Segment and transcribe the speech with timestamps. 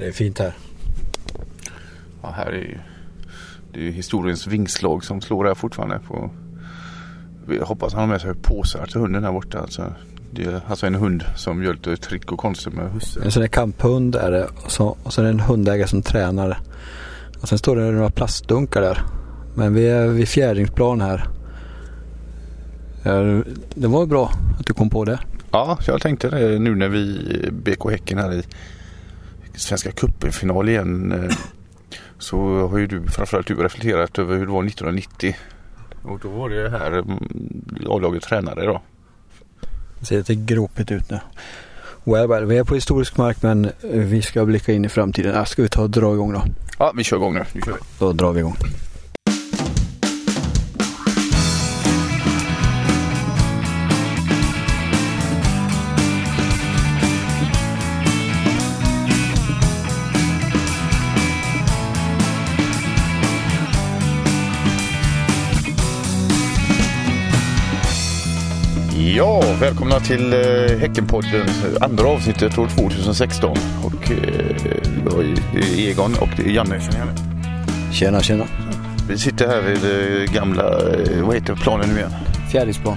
[0.00, 0.52] Det är fint här.
[2.22, 2.78] Ja, här är ju,
[3.72, 6.00] det är ju historiens vingslag som slår här fortfarande.
[6.08, 6.30] På,
[7.48, 9.58] jag hoppas han har med sig påsar till hunden här borta.
[9.58, 9.94] Alltså,
[10.30, 13.20] det är alltså en hund som gör lite trick och konster med husse.
[13.24, 16.02] En sån där kamphund är det och så, och så är det en hundägare som
[16.02, 16.60] tränar.
[17.40, 19.02] Och sen står det några plastdunkar där.
[19.54, 21.28] Men vi är vid fjädringsplan här.
[23.02, 23.42] Ja,
[23.74, 25.18] Det var bra att du kom på det.
[25.50, 28.42] Ja, jag tänkte det nu när vi BK Häcken här i
[29.60, 31.12] Svenska cupen-final igen.
[31.12, 31.36] eh,
[32.18, 35.36] Så har ju du framförallt du reflekterat över hur det var 1990.
[36.02, 37.18] Och då var det här mm,
[37.86, 38.82] A-laget tränare då.
[40.00, 41.20] Det ser lite gropigt ut nu.
[42.04, 45.46] Well, well, vi är på historisk mark men vi ska blicka in i framtiden.
[45.46, 46.42] Ska vi ta och dra igång då?
[46.78, 47.44] Ja, vi kör igång nu.
[47.52, 47.78] Nu kör vi.
[47.98, 48.56] Då drar vi igång.
[69.16, 71.48] Ja, välkomna till eh, Häckenpodden,
[71.80, 73.56] andra avsnittet år 2016.
[73.84, 74.56] Och eh,
[75.04, 76.80] jag är Egon och det Janne.
[76.80, 77.92] Känner jag igen.
[77.92, 78.46] Tjena, tjena.
[79.08, 82.12] Vi sitter här vid eh, gamla, eh, vad heter planen nu igen?
[82.50, 82.96] Fjärdingsplan.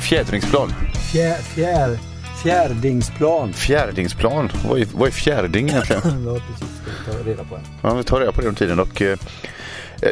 [0.00, 0.72] Fjädringsplan.
[1.12, 1.98] Fjär, fjär,
[2.42, 3.52] fjärdingsplan.
[3.52, 4.50] Fjärdingsplan.
[4.68, 6.02] Vad är, vad är fjärding egentligen?
[6.26, 6.68] Ja, precis.
[7.02, 7.62] Ska vi ta reda på en.
[7.82, 8.80] Ja, vi tar reda på det om tiden.
[8.80, 9.18] Och, eh,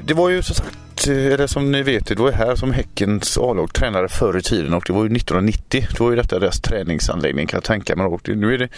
[0.02, 2.72] det var ju som sagt, eh, eller som ni vet, det var ju här som
[2.72, 5.86] Häckens A-lag tränade förr i tiden och det var ju 1990.
[5.96, 8.06] Då var ju detta deras träningsanläggning kan jag tänka mig.
[8.06, 8.68] Och nu är det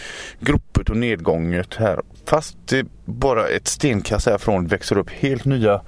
[0.40, 2.00] gruppet och nedgånget här.
[2.26, 5.80] Fast det bara ett stenkast härifrån växer upp helt nya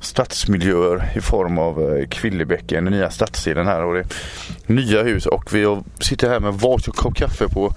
[0.00, 4.04] stadsmiljöer i form av eh, Kvillebäcken, den nya stadsdelen här och det
[4.66, 7.74] nya hus och vi sitter här med varsin kopp kaffe på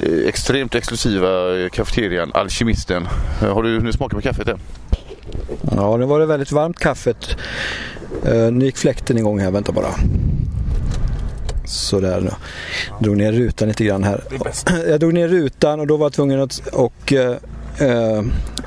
[0.00, 3.06] eh, extremt exklusiva eh, kafeterian Alkemisten.
[3.40, 4.58] Har du hunnit smaka på kaffet än?
[5.76, 7.36] Ja, nu var det väldigt varmt kaffet.
[8.28, 9.50] Uh, nu gick fläkten igång här.
[9.50, 9.94] Vänta bara.
[11.64, 12.30] Sådär nu.
[13.00, 14.24] Drog ner rutan lite grann här.
[14.88, 17.36] Jag drog ner rutan och då var jag tvungen att och, eh,
[17.78, 18.22] eh,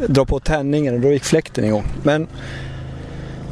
[0.08, 1.86] dra på tändningen och då gick fläkten igång.
[2.04, 2.28] Men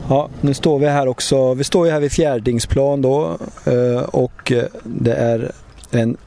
[0.09, 1.53] ja, nu står vi här också.
[1.53, 5.51] Vi står ju här vid Fjärdingsplan då eh, och eh, det är
[5.91, 6.17] en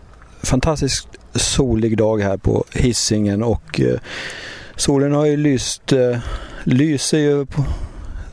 [0.42, 3.98] fantastiskt solig dag här på Hisingen och eh,
[4.76, 6.18] solen har ju lyst eh,
[6.66, 7.64] lyser ju på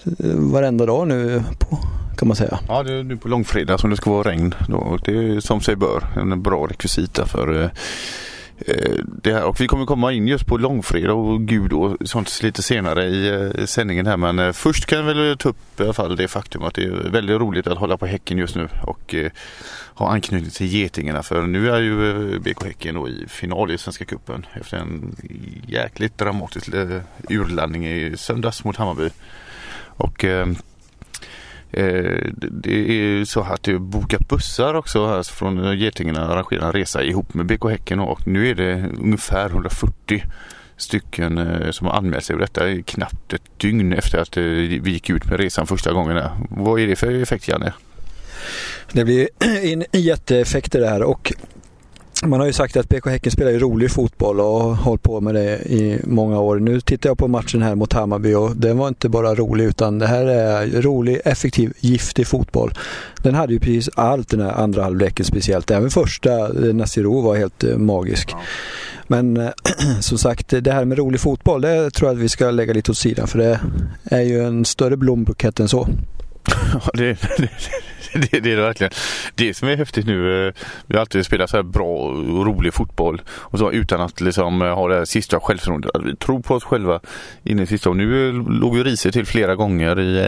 [0.05, 1.79] eh, varenda dag nu på,
[2.17, 2.59] kan man säga.
[2.67, 4.55] Ja, det är nu på långfredag som det ska vara regn.
[4.67, 4.97] Då.
[5.05, 7.69] Det är som sig bör en bra rekvisita för eh,
[8.57, 9.43] Eh, det här.
[9.43, 13.29] Och vi kommer komma in just på långfredag och gud och sånt lite senare i
[13.29, 14.17] eh, sändningen här.
[14.17, 16.83] Men eh, först kan jag väl ta upp i alla fall det faktum att det
[16.83, 19.15] är väldigt roligt att hålla på Häcken just nu och
[19.93, 21.23] ha anknytning till Getingarna.
[21.23, 25.15] För nu är ju BK Häcken då i final i Svenska Cupen efter en
[25.67, 26.69] jäkligt dramatisk
[27.29, 29.09] urladdning i söndags mot Hammarby.
[29.97, 30.47] Och Eh,
[31.73, 36.65] Eh, det- är ju så att det är bokat bussar också här från Getingarna arrangerar
[36.65, 40.23] en resa ihop med BK Häcken och nu är det ungefär 140
[40.77, 44.43] stycken eh, som har anmält sig och detta är knappt ett dygn efter att eh,
[44.43, 46.23] vi gick ut med resan första gången.
[46.49, 47.73] Vad är det för effekt Janne?
[48.91, 49.29] Det blir
[49.63, 51.33] en jätteeffekt det här och
[52.25, 55.21] man har ju sagt att BK Häcken spelar ju rolig fotboll och har hållit på
[55.21, 56.59] med det i många år.
[56.59, 59.99] Nu tittar jag på matchen här mot Hammarby och den var inte bara rolig utan
[59.99, 62.73] det här är rolig, effektiv, giftig fotboll.
[63.23, 65.71] Den hade ju precis allt den här andra halvleken speciellt.
[65.71, 66.31] Även första,
[66.67, 68.35] eh, Nasiro var helt eh, magisk.
[69.07, 69.49] Men eh,
[69.99, 72.91] som sagt, det här med rolig fotboll, det tror jag att vi ska lägga lite
[72.91, 73.59] åt sidan för det
[74.03, 75.87] är ju en större blombukett än så.
[76.73, 77.49] Ja, det, det,
[78.13, 78.91] det, det är det verkligen.
[79.35, 80.53] Det som är häftigt nu, eh,
[80.87, 84.61] vi har alltid spelat så här bra och rolig fotboll och så utan att liksom
[84.61, 85.91] eh, ha det här sista självförtroendet.
[85.93, 86.99] Alltså, vi tror på oss själva
[87.43, 87.89] in i sista.
[87.89, 90.23] Och nu eh, låg ju Riese till flera gånger i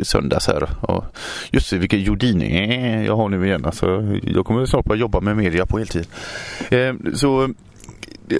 [0.00, 0.68] i söndags här.
[0.80, 1.04] Och
[1.50, 3.64] just det, vilken Jordini jag har nu igen.
[3.64, 6.06] Alltså, jag kommer snart börja jobba med media på heltid.
[7.14, 7.54] Så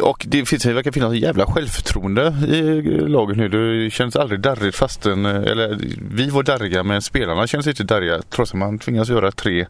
[0.02, 3.48] och det, finns, det verkar finnas en jävla självförtroende i laget nu.
[3.48, 5.78] Det känns aldrig darrigt fastän, eh, eller
[6.10, 9.66] vi var darriga men spelarna känns inte darriga trots att man tvingas göra tre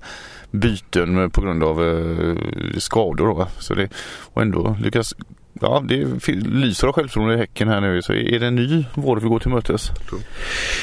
[0.50, 3.26] byten på grund av eh, skador.
[3.26, 3.88] Då, så det,
[4.32, 5.14] och ändå lyckas,
[5.60, 8.02] ja det lyser av självförtroende i Häcken här nu.
[8.02, 9.90] Så är det en ny vår vi går till mötes?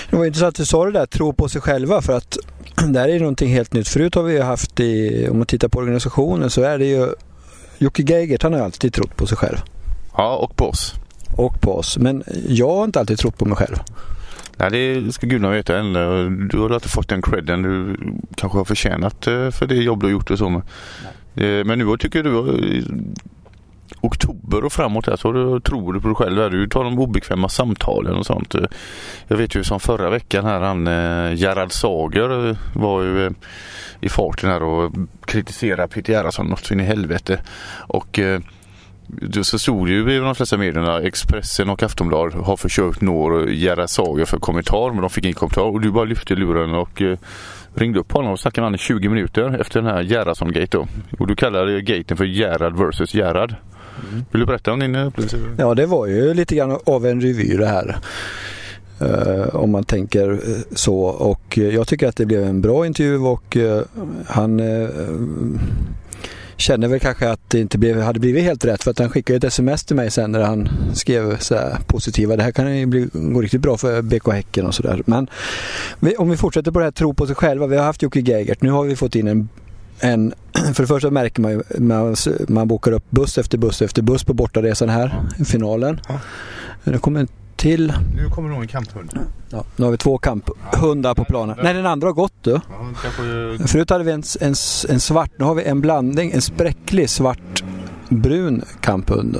[0.10, 2.38] Det var intressant att du sa det där, tro på sig själva för att
[2.94, 3.88] det här är någonting helt nytt.
[3.88, 7.08] Förut har vi haft i, om man tittar på organisationen så är det ju
[7.84, 9.58] Jocke Geigert, han har alltid trott på sig själv
[10.18, 10.94] Ja, och på oss.
[11.38, 11.98] och på oss.
[11.98, 13.76] Men jag har inte alltid trott på mig själv.
[14.58, 15.78] Nej, det ska gudarna veta.
[15.78, 15.94] än.
[16.52, 17.98] Du har alltid fått den credden du
[18.36, 20.50] kanske har förtjänat eh, för det jobb du har gjort och så.
[20.50, 20.62] Men,
[21.36, 22.84] eh, men nu tycker du
[24.02, 26.52] oktober och framåt här så tror du på dig själv.
[26.52, 28.56] Du tar de obekväma samtalen och sånt.
[29.28, 33.32] Jag vet ju som förra veckan här han eh, Gerhard Sager eh, var ju eh,
[34.02, 34.94] i farten här och
[35.26, 37.42] kritiserade Peter Gerhardsson något så in i helvete.
[37.88, 38.20] Och
[39.44, 43.90] så stod det ju i de flesta medierna, Expressen och Aftonbladet har försökt nå Gerhard
[43.90, 47.02] Sager för kommentar men de fick ingen kommentar och du bara lyfte luren och
[47.76, 50.88] ringde upp honom och snackade med honom i 20 minuter efter den här Gerhardsson-gate då.
[51.20, 53.56] Och du kallade gaten för Gerhard vs Gerhard.
[54.12, 54.26] Mm.
[54.32, 55.38] Vill du berätta om din eh, upplevelse?
[55.58, 57.98] Ja det var ju lite grann av en revy det här.
[59.02, 60.38] Uh, om man tänker eh,
[60.76, 63.82] så och jag tycker att det blev en bra intervju och uh,
[64.28, 64.90] han uh,
[66.58, 69.38] känner väl kanske att det inte blev, hade blivit helt rätt för att han skickade
[69.38, 72.36] ett sms till mig sen när han skrev så här positiva.
[72.36, 75.04] Det här kan ju bli, gå riktigt bra för BK Häcken och sådär.
[75.06, 75.28] Men
[76.00, 77.68] vi, om vi fortsätter på det här tro på sig själva.
[77.68, 78.62] Vi har haft Jocke Geigert.
[78.62, 79.50] Nu har vi fått in en
[80.04, 80.34] en,
[80.74, 82.16] för det första märker man ju, man,
[82.48, 86.00] man bokar upp buss efter buss efter buss på bortaresan här, i finalen.
[86.08, 86.20] Ja.
[86.84, 87.94] Det kommer till.
[88.16, 89.20] Nu kommer nog en kamphund.
[89.50, 91.58] Ja, nu har vi två kamphundar på planen.
[91.64, 92.52] Nej, den andra har gått du.
[92.52, 94.54] Ja, Förut hade vi en, en,
[94.90, 99.38] en svart, nu har vi en blandning, en spräcklig svart-brun kamphund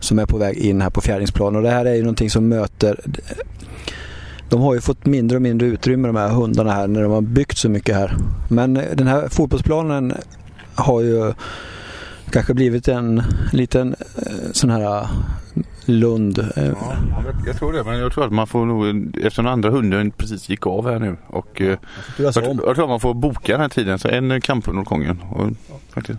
[0.00, 2.48] som är på väg in här på fjärringsplan och det här är ju någonting som
[2.48, 3.00] möter
[4.54, 7.20] de har ju fått mindre och mindre utrymme de här hundarna här när de har
[7.20, 8.16] byggt så mycket här.
[8.48, 10.14] Men den här fotbollsplanen
[10.74, 11.32] har ju
[12.30, 13.22] kanske blivit en
[13.52, 15.08] liten eh, sån här
[15.84, 16.48] Lund.
[16.56, 16.62] Ja,
[17.46, 18.86] jag tror det, men jag tror att man får nog,
[19.16, 21.78] eftersom andra hunden precis gick av här nu och jag,
[22.16, 25.22] jag, jag tror att man får boka den här tiden, så en kamphund åt gången.
[25.30, 25.50] Och,
[25.94, 26.18] faktiskt.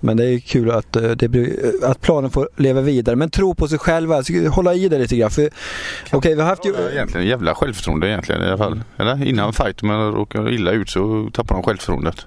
[0.00, 3.16] Men det är kul att, eh, det blir, eh, att planen får leva vidare.
[3.16, 5.30] Men tro på sig själva, hålla i det lite grann.
[5.30, 5.50] För,
[6.12, 6.74] okay, vi har haft ju...
[6.92, 8.80] Egentligen jävla självförtroende egentligen i alla fall.
[8.96, 12.26] Eller innan fight, men råkar illa ut så tappar de självförtroendet.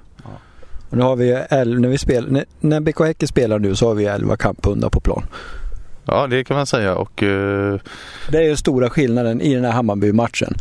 [0.90, 3.96] Och nu har vi när, vi spel, när, när BK Häcken spelar nu så har
[3.96, 5.24] vi 11 kamphundar på plan.
[6.06, 7.24] Ja det kan man säga och...
[7.24, 7.80] Uh...
[8.30, 10.56] Det är ju stora skillnaden i den här Hammarby-matchen.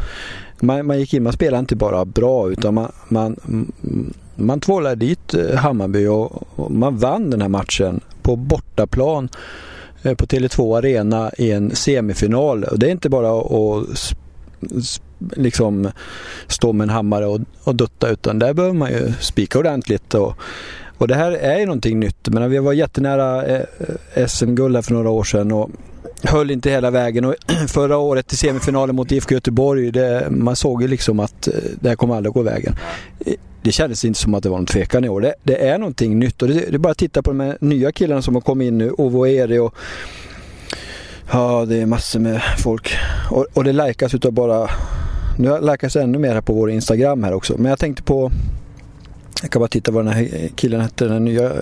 [0.61, 4.95] Man, man gick in, man spelade inte bara bra utan man, man, mm, man tvålade
[4.95, 9.29] dit eh, Hammarby och, och man vann den här matchen på bortaplan
[10.03, 12.65] eh, på Tele2 Arena i en semifinal.
[12.65, 14.15] Och det är inte bara att
[15.19, 15.91] liksom
[16.47, 20.15] stå med en hammare och, och dutta utan där behöver man ju spika ordentligt.
[20.15, 20.35] Och,
[20.99, 22.29] och det här är ju någonting nytt.
[22.29, 25.71] Men vi var jättenära eh, SM-guld här för några år sedan och
[26.22, 27.25] höll inte hela vägen.
[27.25, 27.34] Och
[27.69, 31.88] förra året i semifinalen mot IFK Göteborg, det, man såg ju liksom att eh, det
[31.88, 32.76] här kommer aldrig gå vägen.
[33.26, 35.20] Eh, det kändes inte som att det var någon tvekan i år.
[35.20, 37.58] Det, det är någonting nytt och det, det är bara att titta på de här
[37.61, 38.90] nya killarna som har kommit in nu.
[38.90, 39.75] Ovo Eri och
[41.32, 42.93] Ja, det är massor med folk.
[43.31, 44.70] Och, och det likas utav bara...
[45.38, 47.55] Nu likas ännu mer här på vår Instagram här också.
[47.58, 48.31] Men jag tänkte på
[49.43, 51.52] jag kan bara titta vad den här killen hette, den nya.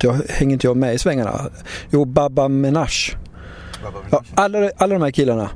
[0.00, 1.40] Jag, hänger inte jag med i svängarna?
[1.90, 3.16] Jo, Baba Menage.
[4.10, 5.50] Ja, alla, alla de här killarna.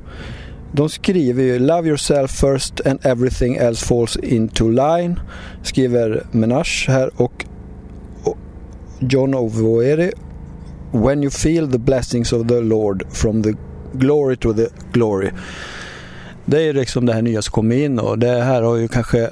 [0.71, 5.19] De skriver ju Love yourself first and everything else falls into line.
[5.63, 7.45] Skriver Menage här och,
[8.23, 8.37] och
[8.99, 10.11] John Ovoeri.
[10.91, 13.53] When you feel the blessings of the Lord from the
[13.93, 15.31] glory to the glory.
[16.45, 19.29] Det är liksom det här nya som kommer in och det här har ju kanske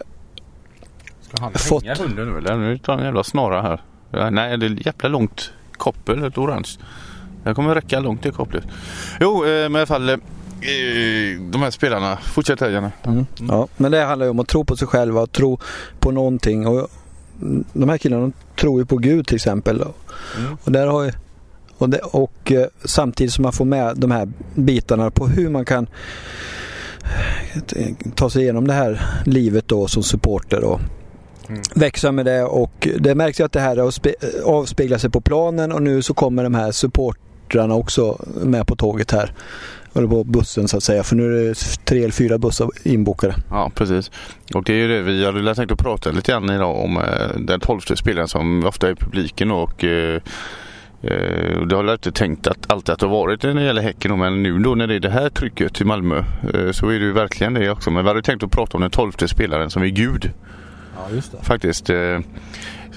[1.21, 1.83] Ska han fått...
[1.83, 2.57] hänga hunden nu eller?
[2.57, 3.81] Nu tar han en jävla snara här.
[4.31, 6.69] Nej, det är jävla långt koppel, ett orange.
[7.47, 8.63] Det kommer räcka långt det kopplet.
[9.19, 10.09] Jo, eh, men i alla fall.
[10.09, 12.91] Eh, de här spelarna, fortsätt här gärna.
[13.03, 13.15] Mm.
[13.17, 13.25] Mm.
[13.49, 15.59] Ja, men det handlar ju om att tro på sig själva och tro
[15.99, 16.67] på någonting.
[16.67, 16.87] Och
[17.73, 19.75] de här killarna de tror ju på Gud till exempel.
[20.37, 20.57] Mm.
[20.63, 21.11] Och, där har ju,
[21.77, 25.65] och, det, och eh, samtidigt som man får med de här bitarna på hur man
[25.65, 25.87] kan
[28.15, 30.63] ta sig igenom det här livet då som supporter.
[30.63, 30.79] Och,
[31.49, 31.61] Mm.
[31.75, 33.77] växa med det och det märks ju att det här
[34.45, 36.71] avspeglar sig på planen och nu så kommer de här
[37.47, 39.31] supportrarna också med på tåget här.
[39.95, 43.35] Eller på bussen så att säga för nu är det tre eller fyra bussar inbokade.
[43.49, 44.11] Ja precis.
[44.53, 47.37] Och det är ju det vi hade tänkt att prata lite grann idag om eh,
[47.37, 50.21] den tolfte spelaren som ofta är i publiken och eh,
[51.01, 53.81] eh, det har jag inte tänkt att alltid att det har varit när det gäller
[53.81, 56.23] Häcken men nu då när det är det här trycket i Malmö
[56.71, 57.91] så är det ju verkligen det också.
[57.91, 60.31] Men vi hade tänkt att prata om den tolfte spelaren som är Gud.
[60.95, 61.43] Ja, just det.
[61.43, 61.89] Faktiskt.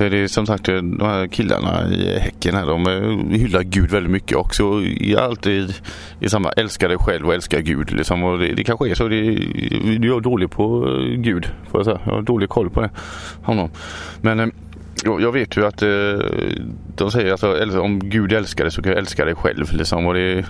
[0.01, 3.91] För det är som sagt de här killarna i Häcken här, de eh, hyllar Gud
[3.91, 4.63] väldigt mycket också.
[5.01, 5.75] Är alltid
[6.21, 7.93] i samma älska dig själv och älska Gud.
[7.93, 8.25] Liksom.
[8.25, 9.09] Och det, det kanske är så.
[9.09, 9.25] Det,
[10.07, 12.01] jag är dålig på eh, Gud, får jag säga.
[12.05, 12.91] Jag har dålig koll på det.
[13.43, 13.71] Honom.
[14.21, 14.47] Men eh,
[15.05, 15.79] jag vet ju att
[16.97, 19.73] de säger att alltså, om Gud älskar dig så kan jag älska dig själv.
[19.73, 20.07] Liksom.
[20.07, 20.45] Och det,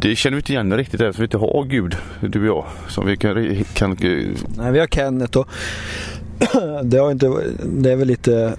[0.00, 2.64] det känner vi inte igen riktigt eftersom vi inte har Gud, du och jag.
[2.88, 3.96] Som vi kan, kan...
[4.56, 5.48] Nej, vi har Kenneth och
[6.82, 8.56] det, har inte, det är väl lite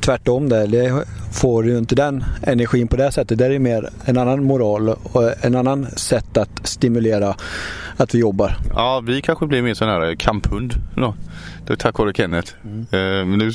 [0.00, 0.66] tvärtom där.
[0.66, 3.38] Det får ju inte den energin på det sättet.
[3.38, 7.36] Det är mer en annan moral och en annan sätt att stimulera
[7.96, 8.56] att vi jobbar.
[8.74, 11.14] Ja, vi kanske blir mer sån här kamphund då.
[11.66, 12.52] Det är tack vare Kenneth.
[12.64, 12.80] Mm.
[12.80, 13.52] Eh, men nu,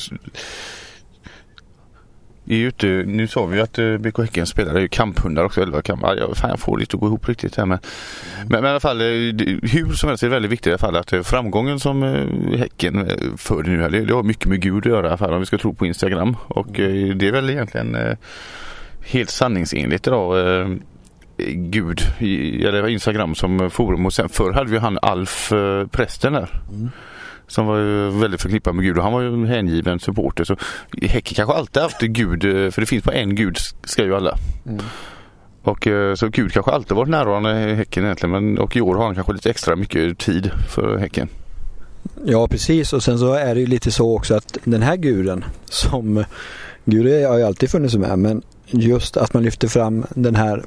[2.48, 5.62] är ju inte, nu sa vi ju att eh, BK Häcken spelar ju kamphundar också,
[5.62, 6.02] 11 kamp.
[6.04, 8.48] Ja, fan, jag får det inte att gå ihop riktigt här men, mm.
[8.50, 9.08] men, men, i alla fall eh,
[9.62, 12.04] hur som helst är det väldigt viktigt i alla fall att eh, framgången som
[12.58, 15.34] Häcken för nu här, det, det har mycket med Gud att göra i alla fall
[15.34, 17.18] om vi ska tro på Instagram och mm.
[17.18, 17.98] det är väl egentligen
[19.02, 20.36] helt sanningsenligt idag
[21.48, 25.52] Gud, eller Instagram som forum och sen förr hade vi han Alf
[25.92, 26.62] prästen där.
[26.70, 26.90] Mm
[27.48, 30.44] som var väldigt förknippad med Gud och han var ju en hängiven supporter.
[30.44, 30.56] Så
[31.02, 34.38] Häcken kanske alltid haft Gud, eh, för det finns bara en Gud, ska ju alla.
[34.66, 34.82] Mm.
[35.64, 38.96] Och eh, så Gud kanske alltid varit närvarande i Häcken egentligen men, och i år
[38.96, 41.28] har han kanske lite extra mycket tid för Häcken.
[42.26, 45.44] Ja precis och sen så är det ju lite så också att den här guden
[45.66, 46.24] som
[46.86, 50.64] Gud har ju alltid funnits med men just att man lyfter fram den här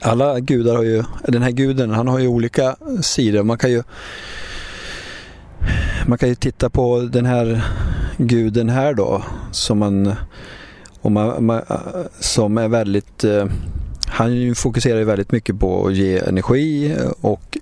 [0.00, 3.42] alla gudar har ju, den här guden han har ju olika sidor.
[3.42, 3.82] Man kan ju
[6.06, 7.64] man kan ju titta på den här
[8.16, 10.14] guden här då som man,
[11.02, 11.62] man, man
[12.20, 13.46] som är väldigt eh,
[14.06, 17.58] han fokuserar ju väldigt mycket på att ge energi och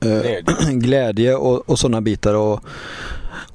[0.00, 2.60] eh, glädje och, och sådana bitar och,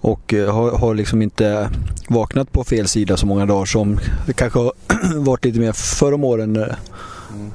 [0.01, 1.69] och eh, har, har liksom inte
[2.09, 4.73] vaknat på fel sida så många dagar som det kanske har
[5.15, 6.55] varit lite mer förr om åren.
[6.55, 7.51] Mm.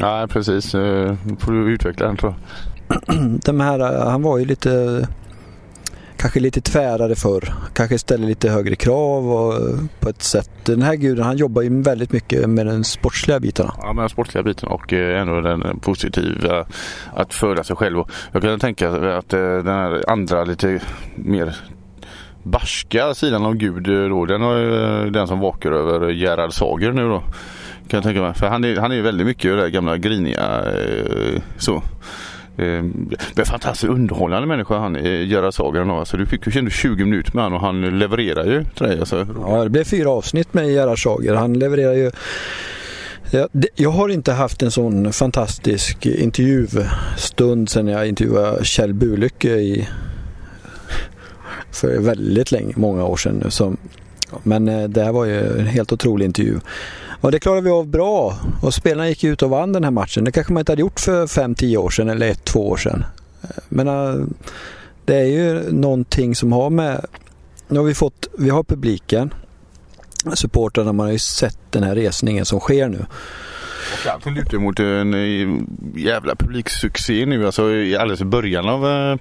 [0.00, 0.70] Ja precis,
[1.38, 2.40] får du utveckla den tror jag.
[3.44, 5.06] De här, han var ju lite
[6.24, 10.50] kanske lite tvärare för Kanske ställer lite högre krav och eh, på ett sätt.
[10.64, 13.74] Den här guden han jobbar ju väldigt mycket med den sportsliga bitarna.
[13.82, 16.66] Ja, med den sportsliga biten och eh, ändå den positiva
[17.14, 18.04] att föda sig själv.
[18.32, 20.80] Jag kan tänka att eh, den här andra lite
[21.14, 21.56] mer
[22.42, 27.20] barska sidan av Gud då, den är den som vakar över Gerhard Sager nu då.
[27.88, 28.34] Kan jag tänka mig.
[28.34, 30.64] För han är, han är väldigt mycket det gamla griniga
[31.58, 31.82] så.
[32.56, 32.84] Eh,
[33.44, 35.90] fantastiskt underhållande människa han eh, Gerhard Sagan.
[35.90, 38.98] Alltså, du fick ju ändå 20 minuter med honom och han levererar ju till dig.
[38.98, 39.26] Alltså.
[39.40, 41.34] Ja, det blev fyra avsnitt med Gerhard Sager.
[41.34, 42.10] Han levererar ju
[43.74, 49.88] jag har inte haft en sån fantastisk intervjustund sedan jag intervjuade Kjell Bulycke i
[51.70, 53.50] för väldigt länge, många år sedan nu.
[53.50, 53.74] Så,
[54.42, 56.60] men eh, det här var ju en helt otrolig intervju.
[57.24, 60.24] Och det klarade vi av bra och spelarna gick ut och vann den här matchen.
[60.24, 63.04] Det kanske man inte hade gjort för 5-10 år sedan eller 1-2 år sedan.
[63.68, 64.26] Men äh,
[65.04, 67.06] det är ju någonting som har med...
[67.68, 69.34] Nu har vi fått, vi har publiken,
[70.34, 73.06] supportrarna, man har ju sett den här resningen som sker nu.
[73.92, 75.60] Och allt lutar mot en eh,
[75.94, 77.46] jävla publiksuccé nu.
[77.46, 79.16] Alltså alldeles i början av eh,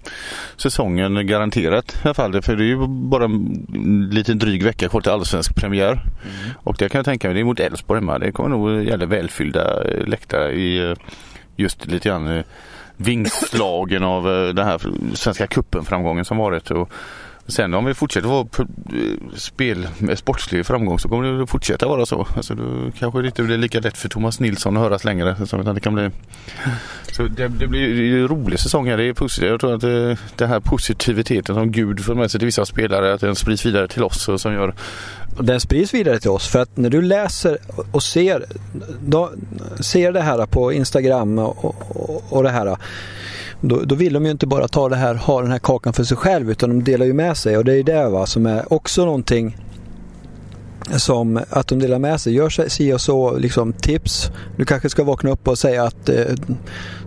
[0.58, 2.42] säsongen garanterat i alla fall.
[2.42, 5.92] För det är ju bara en liten dryg vecka kvar till allsvensk premiär.
[5.92, 6.52] Mm.
[6.64, 8.20] Och det kan jag tänka mig, det är mot Elfsborg hemma.
[8.20, 10.96] Det kommer nog gälla välfyllda eh, läktare i
[11.56, 12.44] just lite grann
[12.98, 14.24] vingslagen av
[14.56, 14.82] den här
[15.14, 16.72] Svenska cupen framgången som varit.
[16.72, 16.90] Och
[17.48, 22.06] Sen om vi fortsätter vara eh, spel med sportslig framgång så kommer det fortsätta vara
[22.06, 22.28] så.
[22.36, 25.36] Alltså då kanske det inte blir lika lätt för Thomas Nilsson att höras längre.
[25.74, 26.10] det kan bli...
[27.12, 28.98] Så det, det blir en rolig säsong här.
[28.98, 29.50] Det är positivt.
[29.50, 33.14] Jag tror att det, den här positiviteten som Gud för med sig till vissa spelare,
[33.14, 34.74] att den sprids vidare till oss och som gör
[35.40, 37.58] den sprids vidare till oss för att när du läser
[37.92, 38.46] och ser,
[39.02, 39.32] då,
[39.80, 42.78] ser det här på Instagram och, och, och det här
[43.66, 46.04] då, då, vill de ju inte bara ta det här, ha den här kakan för
[46.04, 48.74] sig själv utan de delar ju med sig och det är det va, som är
[48.74, 49.58] också någonting
[50.92, 52.34] som att de delar med sig.
[52.34, 54.32] Gör si och så liksom tips.
[54.56, 56.26] Du kanske ska vakna upp och säga att eh,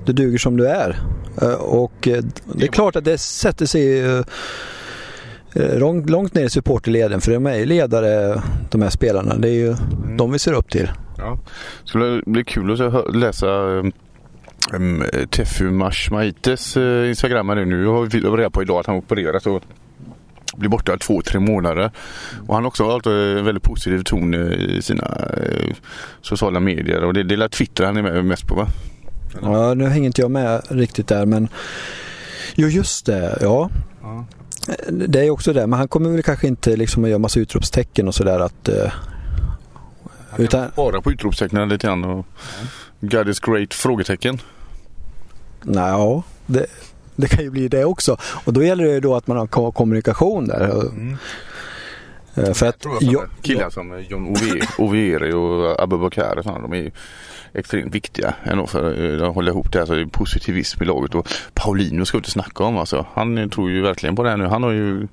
[0.05, 0.99] du duger som du är.
[1.43, 4.23] Eh, och eh, det är klart att det sätter sig eh,
[5.55, 9.35] eh långt, långt ner i supporterleden för de är ju ledare de här spelarna.
[9.35, 10.17] Det är ju mm.
[10.17, 10.91] de vi ser upp till.
[11.19, 11.39] Ja.
[11.83, 13.47] Det skulle bli kul att läsa
[14.73, 17.65] eh, um, Tefu Mashmaites uh, Instagram nu.
[17.65, 19.63] Nu har vi reda på idag att han opererat och
[20.57, 21.91] blir borta två, tre månader.
[22.47, 25.75] Och han har också haft en väldigt positiv ton i sina uh,
[26.23, 28.69] sociala medier och det, det är Twitter han är med mest på va?
[29.43, 31.49] Ja, nu hänger inte jag med riktigt där men
[32.55, 33.71] Jo just det, ja.
[34.03, 34.25] ja.
[34.91, 38.09] Det är också det, men han kommer väl kanske inte liksom att göra massa utropstecken
[38.09, 38.93] och sådär att uh,
[40.37, 40.71] utan...
[40.77, 42.27] Bara på utropstecknen lite grann och
[43.01, 43.75] God is great?
[43.75, 44.39] Frågetecken.
[45.63, 46.67] Nej, det,
[47.17, 48.17] det kan ju bli det också.
[48.45, 50.81] Och då gäller det då att man har kommunikation där.
[50.81, 51.17] Mm.
[52.37, 54.37] Eh, för att jag, killar som John
[54.79, 56.93] Overi och Abubakar och sådana, de är
[57.55, 59.87] extremt viktiga ändå för att hålla ihop det här.
[59.87, 63.07] Så det är positivism i laget och Paulino ska vi inte snacka om alltså.
[63.15, 64.45] Han tror ju verkligen på det här nu.
[64.45, 65.09] Han har ju...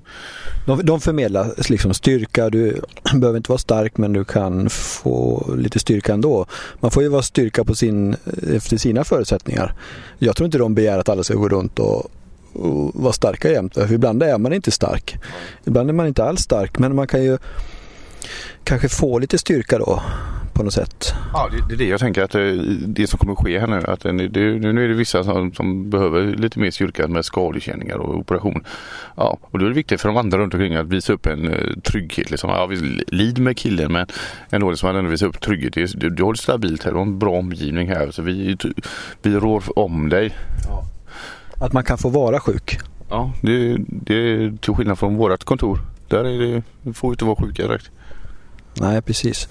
[0.66, 2.50] De, de förmedlar liksom styrka.
[2.50, 2.80] Du
[3.14, 6.46] behöver inte vara stark men du kan få lite styrka ändå.
[6.80, 8.16] Man får ju vara styrka på sin,
[8.54, 9.74] efter sina förutsättningar.
[10.18, 12.10] Jag tror inte de begär att alla ska gå runt och
[12.54, 13.74] och vara starka jämt.
[13.74, 15.16] För ibland är man inte stark.
[15.64, 17.38] Ibland är man inte alls stark men man kan ju
[18.64, 20.02] kanske få lite styrka då
[20.54, 21.14] på något sätt.
[21.32, 22.56] Ja, det, det är det jag tänker att det, eh,
[22.86, 23.82] det som kommer ske här nu.
[23.86, 27.96] Att det, det, nu är det vissa som, som, behöver lite mer styrka med skadekänningar
[27.96, 28.64] och operation.
[29.16, 31.48] Ja, och då är det viktigt för de andra runt omkring att visa upp en
[31.48, 32.30] uh, trygghet.
[32.30, 32.50] Liksom.
[32.50, 32.76] Ja, vi
[33.08, 34.06] lid med killen men
[34.50, 36.00] ändå liksom att ändå visa upp trygghet.
[36.00, 38.10] Du, du har det stabilt här, du har en bra omgivning här.
[38.10, 38.56] Så vi,
[39.22, 40.32] vi rår om dig.
[40.68, 40.93] Ja.
[41.58, 42.78] Att man kan få vara sjuk?
[43.08, 45.80] Ja, det, det är till skillnad från vårt kontor.
[46.08, 47.90] Där är det, får inte vara sjuka direkt.
[48.80, 49.48] Nej, precis.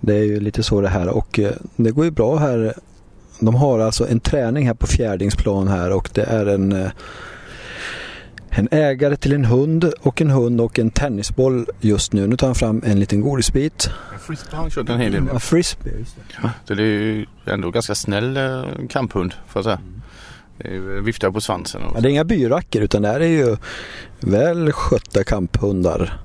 [0.00, 2.74] Det är ju lite så det här och eh, det går ju bra här.
[3.40, 6.90] De har alltså en träning här på Fjärdingsplan här och det är en eh,
[8.50, 12.26] en ägare till en hund och en hund och en tennisboll just nu.
[12.26, 13.90] Nu tar han fram en liten godisbit.
[14.20, 15.34] Frisbee har han kört en hel del med.
[15.34, 16.04] Ja, frisbee.
[16.42, 19.76] Ja, det är ju ändå ganska snäll eh, kamphund får jag säga.
[19.76, 20.02] Mm.
[21.02, 21.82] Viftar på svansen.
[21.94, 23.56] Ja, det är inga byracker utan det här är ju
[24.20, 26.20] väl skötta kamphundar.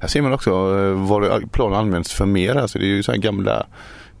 [0.00, 2.54] Här ser man också eh, vad planen används för mer.
[2.54, 3.66] Alltså det är ju så här gamla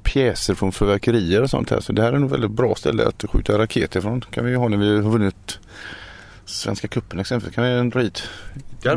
[0.02, 1.80] pjäser från förverkerier och sånt här.
[1.80, 4.20] Så det här är nog väldigt bra ställe att skjuta raketer från.
[4.20, 5.58] kan vi ha när vi har vunnit
[6.44, 7.54] Svenska cupen exempelvis.
[7.54, 8.22] kan vi dra hit.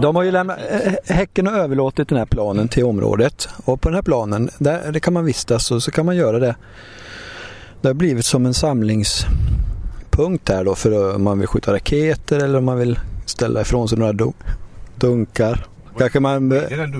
[0.01, 0.59] De har ju lämnat,
[1.05, 4.99] Häcken har överlåtit den här planen till området och på den här planen där det
[4.99, 6.55] kan man vistas och så kan man göra det.
[7.81, 8.53] Det har blivit som en
[10.19, 13.89] samlingspunkt här då för om man vill skjuta raketer eller om man vill ställa ifrån
[13.89, 14.31] sig några
[14.95, 15.65] dunkar.
[15.97, 16.51] Kanske man,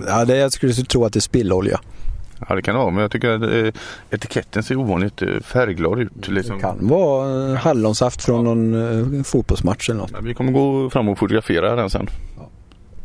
[0.08, 1.80] ja, det, jag skulle tro att det är spillolja.
[2.48, 3.74] Ja det kan vara men jag tycker att eh,
[4.12, 6.28] etiketten ser ovanligt eh, färgglad ut.
[6.28, 6.56] Liksom.
[6.56, 8.54] Det kan vara hallonsaft från ja.
[8.54, 10.12] någon fotbollsmatch eller något.
[10.14, 12.10] Ja, vi kommer gå fram och fotografera den sen.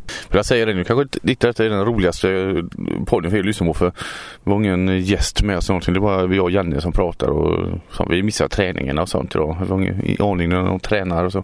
[0.07, 3.43] För jag säger det nu kanske inte detta är den roligaste eh, podden för er
[3.43, 5.93] lyssnare på för det var ingen eh, gäst med oss någonting.
[5.93, 9.57] Det var vi och Janne som pratar och så, vi missar träningarna och sånt idag.
[9.61, 11.43] Vi har ingen aning när de tränar och så.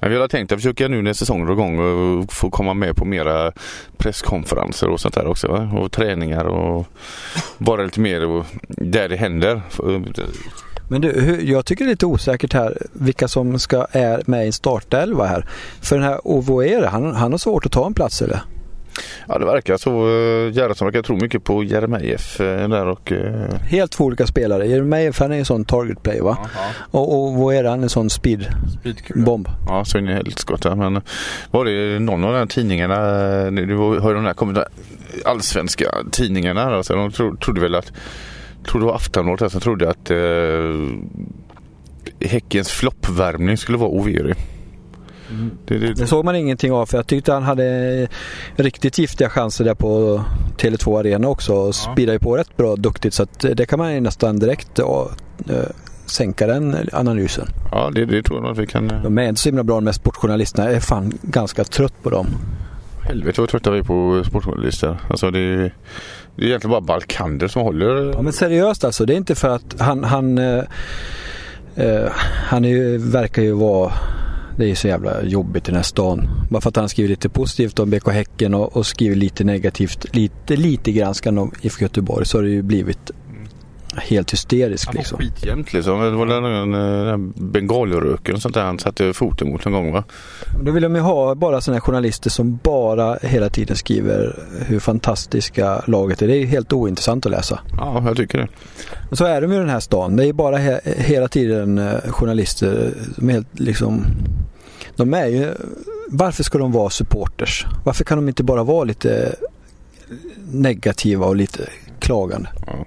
[0.00, 2.96] Men vi har tänkt att försöka nu när säsongen drar igång och få komma med
[2.96, 3.52] på mera
[3.96, 5.48] presskonferenser och sånt där också.
[5.48, 5.70] Va?
[5.78, 6.86] Och träningar och
[7.58, 9.62] bara lite mer där det händer.
[10.88, 14.52] Men du, jag tycker det är lite osäkert här vilka som ska är med i
[14.52, 15.46] startelva här.
[15.80, 18.42] För den här Ovoer, han, han har svårt att ta en plats eller?
[19.28, 19.90] Ja det verkar så.
[19.90, 23.12] Eh, Gerhardsson verkar tro mycket på Jeremejeff eh, där och...
[23.12, 24.66] Eh, Helt två olika spelare.
[24.66, 26.30] Jeremejeff han är en sån target play va?
[26.40, 26.70] Aha.
[26.90, 27.82] Och, och vad är han?
[27.82, 28.46] En sån speed,
[29.14, 29.48] bomb.
[29.66, 30.74] Ja så in i helskotta.
[30.74, 31.00] Men
[31.50, 32.96] var det någon av de här tidningarna,
[33.50, 34.66] du har ju de här
[35.24, 37.92] allsvenska tidningarna alltså, de tro, trodde väl att
[38.66, 40.18] tror det var Aftonbladet som trodde att eh,
[42.20, 44.34] Häckens floppvärmning skulle vara Overi.
[45.30, 45.50] Mm.
[45.66, 48.08] Det, det, det, såg man ingenting av för jag tyckte han hade
[48.56, 50.22] riktigt giftiga chanser där på
[50.56, 51.72] Tele2 Arena också och ja.
[51.72, 55.10] speedade på rätt bra duktigt så att det kan man nästan direkt ja,
[55.48, 55.54] eh,
[56.06, 57.48] sänka den analysen.
[57.72, 58.90] Ja det, det tror jag att vi kan.
[58.90, 60.68] Eh, De är inte så himla bra med sportjournalisterna.
[60.68, 62.26] Jag är fan ganska trött på dem.
[63.08, 65.00] Helvete vad trötta vi är på sportjournalister.
[65.10, 65.72] Alltså det
[66.36, 68.12] det är egentligen bara Balkander som håller.
[68.12, 69.06] Ja men seriöst alltså.
[69.06, 70.64] Det är inte för att han, han, eh,
[71.76, 72.08] eh,
[72.46, 73.92] han är ju, verkar ju vara
[74.56, 76.28] det är så jävla jobbigt i den här stan.
[76.50, 80.14] Bara för att han skriver lite positivt om BK Häcken och, och skriver lite negativt,
[80.14, 83.10] lite, lite granskande om IFK Göteborg så har det ju blivit
[83.98, 84.94] helt hysterisk.
[84.94, 85.18] Liksom.
[85.18, 86.00] Skitjämt liksom.
[86.00, 86.72] Det var den,
[87.06, 90.04] den bengalröken och sånt där han satte foten mot en gång va?
[90.62, 95.82] Då vill de ju ha bara sådana journalister som bara hela tiden skriver hur fantastiska
[95.86, 96.26] laget är.
[96.26, 97.60] Det är helt ointressant att läsa.
[97.76, 98.48] Ja, jag tycker det.
[99.10, 100.16] Och så är de i den här stan.
[100.16, 104.04] Det är bara he hela tiden eh, journalister som är helt liksom
[104.98, 105.54] de är ju,
[106.08, 107.66] varför ska de vara supporters?
[107.84, 109.36] Varför kan de inte bara vara lite
[110.52, 112.48] negativa och lite klagande?
[112.66, 112.86] Ja.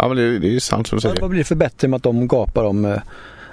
[0.00, 1.20] Ja men det, det är ju sant som du säger.
[1.20, 2.98] Vad blir det för bättre med att de gapar om eh,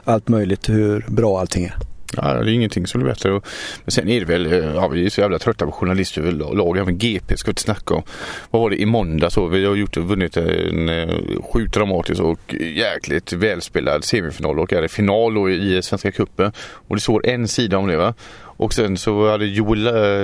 [0.04, 1.76] allt möjligt, hur bra allting är?
[2.16, 3.32] Ja, det är ingenting som blir bättre.
[3.32, 6.78] Men sen är det väl, eh, ja, vi är så jävla trötta på journalister överlag.
[6.78, 8.04] Även GP ska vi inte snacka om.
[8.52, 9.48] Vad var det i måndag så?
[9.48, 11.16] Vi har gjort, vunnit en eh,
[11.54, 16.52] sjukt dramatisk och jäkligt välspelad semifinal och är det final i Svenska Cupen.
[16.60, 18.14] Och det står en sida om det va.
[18.40, 19.84] Och sen så hade Joel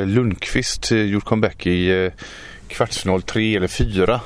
[0.10, 2.12] Lundqvist gjort comeback i
[2.68, 4.22] kvartsfinal tre eller fyra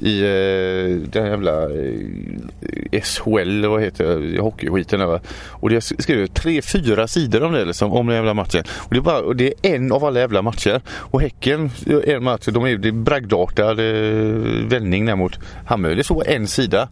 [0.00, 6.62] i eh, den jävla eh, SHL, vad heter det, hockeyskiten där Och det skrev tre,
[6.62, 8.64] fyra sidor om det liksom, om den jävla matchen.
[8.78, 10.80] Och det, är bara, och det är en av alla jävla matcher.
[10.88, 11.70] Och Häcken,
[12.04, 15.94] en match, de är, det är bragdartad eh, vändning där mot Hammarby.
[15.94, 16.88] Det är så en sida.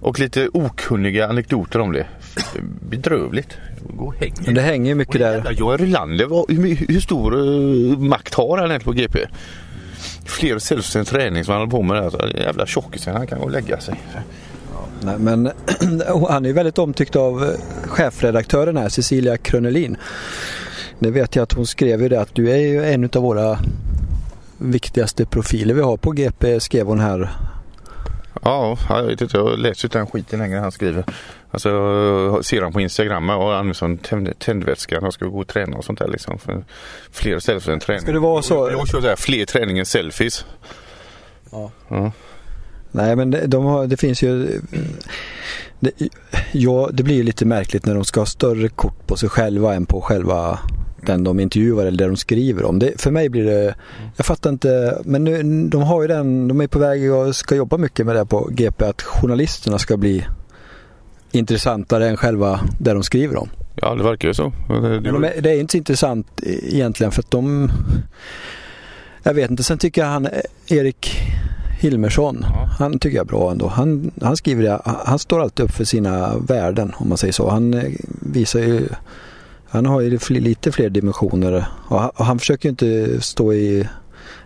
[0.00, 2.06] Och lite okunniga anekdoter om det.
[2.90, 3.58] Bedrövligt.
[4.20, 4.52] Hänger.
[4.52, 5.52] Det hänger mycket där.
[5.52, 9.26] Johan Rylander, hur, hur stor uh, makt har han egentligen på GP?
[10.30, 12.12] Fler sällsynt träning som han håller på med.
[12.12, 12.40] Där.
[12.40, 14.00] Jävla tjockisen, han kan gå och lägga sig.
[15.00, 15.50] Nej, men
[16.28, 17.50] han är väldigt omtyckt av eh,
[17.88, 19.96] chefredaktören här, Cecilia Krönelin.
[20.98, 23.58] Det vet jag att hon skrev ju det att du är ju en av våra
[24.58, 27.30] viktigaste profiler vi har på GP skrev hon här
[28.42, 29.36] Ja, jag vet inte.
[29.36, 31.04] Jag läser inte den skiten längre han skriver.
[31.50, 35.00] Alltså ser han på Instagram och han som tänd, tändvätska.
[35.00, 36.38] Han ska gå och träna och sånt där liksom.
[36.38, 36.64] För
[37.10, 38.02] fler för en träning.
[38.02, 38.70] Ska det vara så?
[38.72, 40.44] Jag kör där, fler träning än selfies.
[41.50, 41.70] Ja.
[41.88, 42.12] ja.
[42.92, 44.60] Nej men det, de har, det finns ju
[45.80, 45.90] det,
[46.52, 49.74] ja, det blir ju lite märkligt när de ska ha större kort på sig själva
[49.74, 50.58] än på själva
[51.06, 52.78] den de intervjuar eller det de skriver om.
[52.78, 53.74] Det, för mig blir det,
[54.16, 57.54] jag fattar inte, men nu, de har ju den, de är på väg och ska
[57.54, 60.26] jobba mycket med det på GP, att journalisterna ska bli
[61.32, 63.48] intressantare än själva det de skriver om.
[63.74, 64.52] Ja, det verkar ju så.
[64.68, 66.26] Det, det, är, det är inte så intressant
[66.62, 67.70] egentligen för att de,
[69.22, 70.28] jag vet inte, sen tycker jag han
[70.66, 71.20] Erik
[71.80, 72.70] Hilmersson, ja.
[72.78, 73.68] han tycker jag är bra ändå.
[73.68, 77.50] Han, han skriver det, han står alltid upp för sina värden om man säger så.
[77.50, 77.84] Han eh,
[78.20, 78.88] visar ju
[79.72, 83.88] han har ju lite fler dimensioner och han, och han försöker inte stå i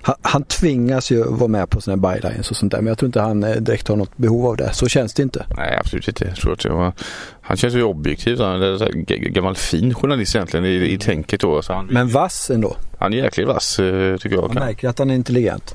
[0.06, 2.98] han, han tvingas ju vara med på sådana här bylines och sånt där men jag
[2.98, 4.72] tror inte han eh, direkt har något behov av det.
[4.72, 5.46] Så känns det inte.
[5.56, 6.24] Nej absolut inte.
[6.24, 6.92] Jag tror att var,
[7.40, 8.40] han känns ju objektiv.
[8.40, 11.62] Han är gammal fin journalist egentligen i, i tänket då.
[11.62, 12.76] Så han, men vass ändå.
[12.98, 14.54] Han är jäkligt vass eh, tycker jag.
[14.54, 15.74] Man märker att han är intelligent.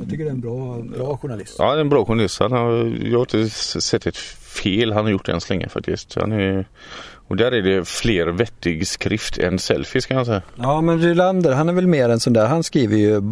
[0.00, 1.56] Jag tycker det är en bra, bra journalist.
[1.58, 2.40] Ja, det är en bra journalist.
[2.40, 6.14] Han har, jag har inte sett ett fel han har gjort än så länge faktiskt.
[6.14, 6.66] Han är,
[7.28, 10.42] och där är det fler vettig skrift än selfies kan jag säga.
[10.56, 13.22] Ja men Rylander han är väl mer en sån där, han skriver ju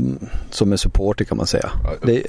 [0.50, 1.70] som en supporter kan man säga.
[2.02, 2.22] Det...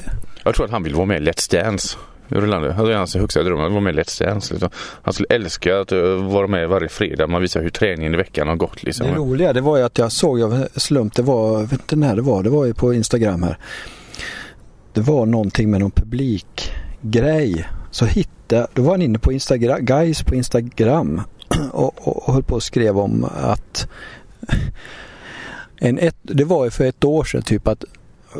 [0.43, 1.97] Jag tror att han vill vara med i Let's Dance.
[2.31, 4.53] Rylander, det är hans högsta dröm att vara med i Let's Dance.
[4.53, 4.69] Liksom.
[5.01, 7.27] Han skulle älska att eh, vara med varje fredag.
[7.27, 8.83] Man visar hur träningen i veckan har gått.
[8.83, 9.07] Liksom.
[9.07, 11.95] Det roliga det var ju att jag såg av slump, det var, jag vet inte
[11.95, 13.57] när det var, det var ju på Instagram här.
[14.93, 17.67] Det var någonting med någon publikgrej.
[17.91, 21.21] Så hittade, då var han inne på Instagram, guys på Instagram
[21.71, 23.87] och, och, och höll på och skrev om att
[25.77, 27.85] en ett, det var ju för ett år sedan typ att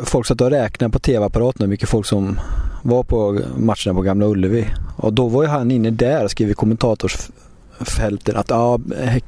[0.03, 2.39] folk satt och räknade på tv-apparaterna hur mycket folk som
[2.81, 4.67] var på matcherna på Gamla Ullevi.
[4.97, 8.79] Och då var ju han inne där och skrev i kommentatorsfälten att ja,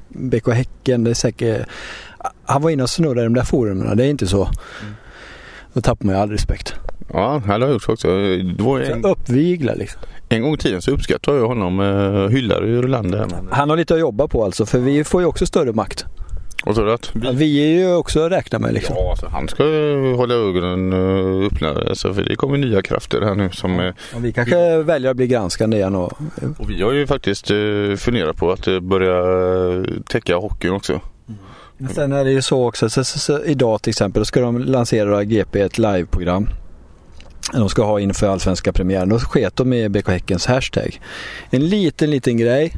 [0.09, 1.67] BK Häcken, det är säkert...
[2.45, 4.43] Han var inne och snurrade i de där forumen, det är inte så.
[4.43, 4.93] Mm.
[5.73, 6.73] Då tappar man ju all respekt.
[7.13, 8.07] Ja, det har jag gjort också.
[8.07, 9.05] Det var en...
[9.05, 10.01] Uppvigla liksom.
[10.29, 13.27] En gång i tiden så uppskattade jag honom, uh, hyllade ju Rylander.
[13.51, 16.05] Han har lite att jobba på alltså, för vi får ju också större makt.
[16.65, 17.31] Och så att vi...
[17.33, 18.95] vi är ju också att räkna med liksom.
[18.99, 19.63] Ja, alltså, han ska
[20.15, 21.69] hålla ögonen uh, öppna.
[21.69, 23.91] Alltså, för det kommer nya krafter här nu som...
[24.15, 24.83] Och vi kanske vi...
[24.83, 25.95] väljer att bli granskande igen.
[25.95, 26.11] Och...
[26.57, 31.01] och vi har ju faktiskt uh, funderat på att uh, börja täcka hockeyn också.
[31.79, 31.93] Mm.
[31.93, 34.59] Sen är det ju så också, så, så, så, idag till exempel, då ska de
[34.59, 36.49] lansera GP ett liveprogram
[37.51, 39.09] de ska ha inför allsvenska premiären.
[39.09, 41.01] Då sket de med BK Häckens hashtag.
[41.49, 42.73] En liten, liten grej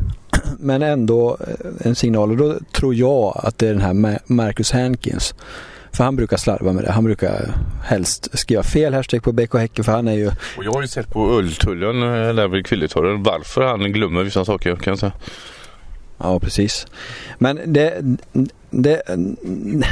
[0.59, 4.71] men ändå eh, en signal och då tror jag att det är den här Marcus
[4.71, 5.35] Hankins.
[5.91, 6.91] För han brukar slarva med det.
[6.91, 10.27] Han brukar helst skriva fel hashtag på BK Häcken för han är ju...
[10.27, 14.45] Och jag har ju sett på Ulltullen eh, där vid Kvilletorren varför han glömmer vissa
[14.45, 15.11] saker kan jag säga.
[16.17, 16.87] Ja precis.
[17.37, 18.17] Men det,
[18.69, 19.01] det,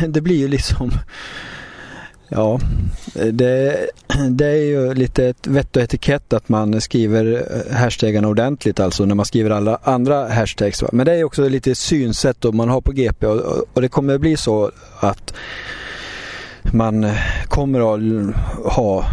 [0.08, 0.91] det blir ju liksom
[2.30, 2.60] Ja,
[3.14, 3.88] det,
[4.30, 9.06] det är ju lite ett vett och etikett att man skriver eh, hashtaggarna ordentligt alltså
[9.06, 10.84] när man skriver alla andra hashtags.
[10.92, 14.18] Men det är också lite synsätt då man har på GP och, och det kommer
[14.18, 15.34] bli så att
[16.64, 17.14] man eh,
[17.48, 18.36] kommer att
[18.74, 19.06] ha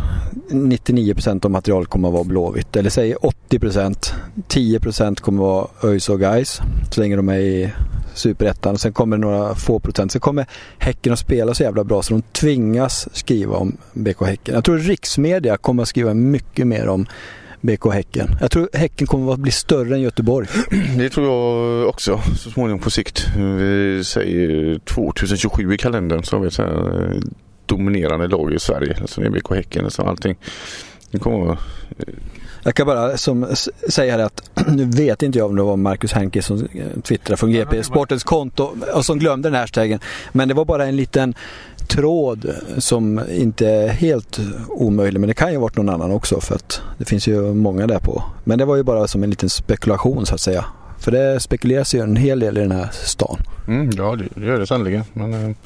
[0.50, 2.76] 99% av materialet kommer att vara Blåvitt.
[2.76, 3.14] Eller säg
[3.50, 4.12] 80%.
[4.48, 5.48] 10% kommer att
[5.82, 7.72] vara ÖIS och Gais så länge de är i
[8.14, 8.78] Superettan.
[8.78, 10.12] Sen kommer det några få procent.
[10.12, 10.46] Sen kommer
[10.78, 14.54] Häcken att spela så jävla bra så de tvingas skriva om BK Häcken.
[14.54, 17.06] Jag tror riksmedia kommer att skriva mycket mer om
[17.60, 18.28] BK Häcken.
[18.40, 20.48] Jag tror Häcken kommer att bli större än Göteborg.
[20.98, 23.26] Det tror jag också så småningom på sikt.
[23.36, 27.30] Vi säger 2027 i kalendern så har vi ett eh,
[27.66, 28.98] dominerande lag i Sverige.
[29.00, 30.36] Alltså det är BK Häcken och allting.
[31.10, 31.56] Det kommer eh,
[32.62, 33.46] jag kan bara som,
[33.88, 36.68] säga att nu vet inte jag om det var Marcus Henke som
[37.02, 40.00] twittrade från GP Sportens konto och som glömde den här hashtaggen.
[40.32, 41.34] Men det var bara en liten
[41.88, 46.54] tråd som inte är helt omöjlig men det kan ju varit någon annan också för
[46.54, 48.22] att det finns ju många där på.
[48.44, 50.64] Men det var ju bara som en liten spekulation så att säga.
[50.98, 53.36] För det spekuleras ju en hel del i den här stan.
[53.68, 55.04] Mm, ja det gör det sannerligen.
[55.12, 55.56] Men, eh,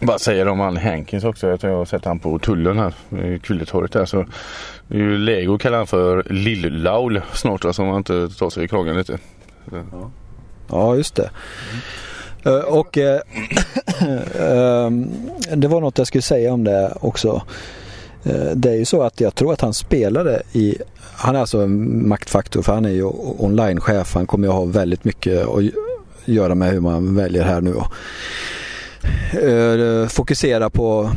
[0.00, 1.46] bara säger om han Hankins också.
[1.46, 2.94] Jag har sett han på tullen här
[3.38, 4.04] Kvilletorget där.
[4.04, 4.26] Så
[4.98, 9.18] Lego kallar han för Lill-Laul snart alltså, om man inte tar sig i kragen lite.
[9.72, 10.10] Ja.
[10.68, 11.30] ja, just det.
[12.44, 12.56] Mm.
[12.56, 14.90] Uh, och uh, uh,
[15.56, 17.42] det var något jag skulle säga om det också.
[18.24, 20.76] Eh, det är ju så att jag tror att han spelade i,
[21.14, 24.14] han är alltså en maktfaktor för han är ju onlinechef.
[24.14, 25.62] Han kommer ju ha väldigt mycket att
[26.24, 27.74] göra med hur man väljer här nu.
[30.08, 31.10] Fokusera på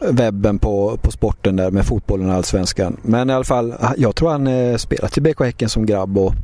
[0.00, 2.96] webben på, på sporten där med fotbollen och allsvenskan.
[3.02, 6.34] Men i alla fall, jag tror han eh, spelat i BK Häcken som grabb och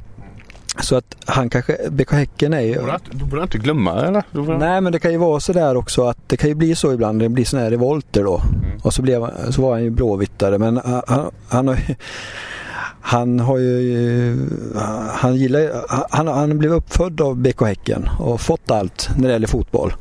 [0.81, 2.81] så att han kanske, BK Häcken är ju...
[3.11, 4.23] Du borde inte glömma eller?
[4.33, 4.59] Borde...
[4.59, 6.93] Nej men det kan ju vara så där också att det kan ju bli så
[6.93, 7.21] ibland.
[7.21, 8.37] Det blir sådana här revolter då.
[8.37, 8.81] Mm.
[8.83, 11.79] Och så, blev, så var han ju blåvittare men han, han har
[13.07, 14.37] han har ju,
[15.09, 19.47] han gillar han, han blev uppfödd av BK Häcken och fått allt när det gäller
[19.47, 19.95] fotboll.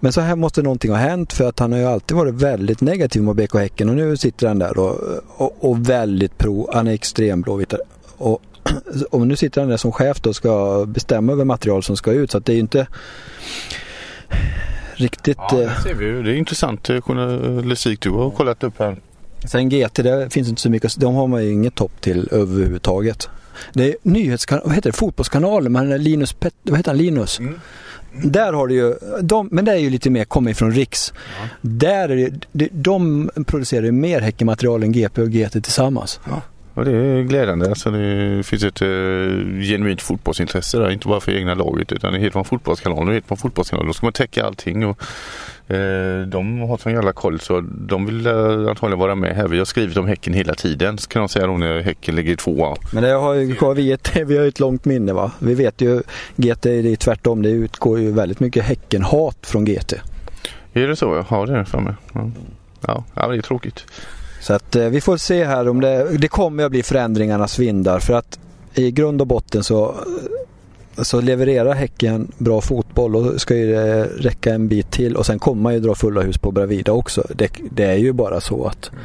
[0.00, 2.80] Men så här måste någonting ha hänt för att han har ju alltid varit väldigt
[2.80, 4.98] negativ mot BK Häcken och nu sitter han där och,
[5.36, 7.80] och, och väldigt pro, han är extrem blåvittare.
[8.16, 8.42] Och,
[9.10, 12.30] och nu sitter han där som chef och ska bestämma över material som ska ut
[12.30, 12.86] så att det är ju inte
[14.94, 15.38] riktigt...
[15.38, 16.22] Ja, det ser vi ju.
[16.22, 18.96] Det är intressant eh, journalistik du har kollat upp här.
[19.48, 23.28] Sen GT, det finns inte så mycket, de har man ju inget topp till överhuvudtaget.
[23.72, 27.38] Det är nyhetskanal, vad heter det, fotbollskanalen med Linus, Pet, vad heter han, Linus?
[27.38, 27.60] Mm.
[28.24, 31.12] Där har du ju, de, men det är ju lite mer kommit från Riks.
[31.16, 31.48] Ja.
[31.60, 36.20] Där är det, de producerar ju mer Häckenmaterial än GP och GT tillsammans.
[36.28, 36.42] Ja.
[36.80, 37.68] Och det är glädjande.
[37.68, 40.90] Alltså det finns ett uh, genuint fotbollsintresse där.
[40.90, 43.86] Inte bara för egna laget utan helt från fotbollskanalen och helt från fotbollskanalen.
[43.86, 44.86] Då ska man täcka allting.
[44.86, 45.02] Och,
[45.70, 49.48] uh, de har sån jävla koll så de vill uh, antagligen vara med här.
[49.48, 52.32] Vi har skrivit om Häcken hela tiden så kan de säga då när Häcken ligger
[52.32, 52.76] i tvåa.
[52.92, 55.30] Men det har ju, vi, ett, vi har ett långt minne va.
[55.38, 56.02] Vi vet ju
[56.36, 57.42] GT, det är tvärtom.
[57.42, 59.92] Det utgår ju väldigt mycket Häckenhat från GT.
[60.72, 61.24] Är det så?
[61.30, 61.94] Ja, det är det för mig.
[62.12, 62.30] Ja.
[62.86, 63.86] Ja, ja det är tråkigt.
[64.40, 67.98] Så att eh, vi får se här om det, det kommer att bli förändringarnas vindar
[67.98, 68.38] för att
[68.74, 69.88] i grund och botten så,
[70.96, 75.26] eh, så levererar Häcken bra fotboll och ska ju det räcka en bit till och
[75.26, 77.26] sen kommer man ju dra fulla hus på Bravida också.
[77.34, 79.04] Det, det är ju bara så att mm.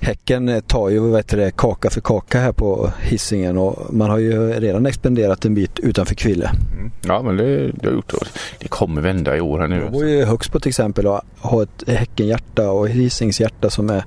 [0.00, 4.52] Häcken tar ju vet det, kaka för kaka här på hissingen och man har ju
[4.52, 6.50] redan expenderat en bit utanför Kville.
[6.72, 6.90] Mm.
[7.02, 8.14] Ja men det, det har gjort
[8.58, 8.68] det.
[8.68, 9.80] Kommer vända i år här nu.
[9.80, 13.90] Jag bor ju högst på till exempel och har ett Häckenhjärta och Hisings hjärta som
[13.90, 14.04] är